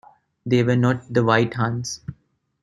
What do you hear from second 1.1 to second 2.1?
the White Huns.